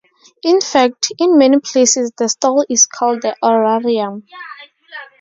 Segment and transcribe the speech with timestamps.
[0.41, 4.23] In fact, in many places the stole is called the orarium.